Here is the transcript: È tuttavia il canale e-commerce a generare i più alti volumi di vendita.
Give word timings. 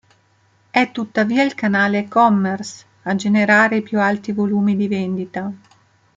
È 0.71 0.91
tuttavia 0.91 1.43
il 1.43 1.53
canale 1.53 1.99
e-commerce 1.99 2.85
a 3.03 3.13
generare 3.13 3.75
i 3.77 3.81
più 3.83 3.99
alti 3.99 4.31
volumi 4.31 4.75
di 4.75 4.87
vendita. 4.87 5.51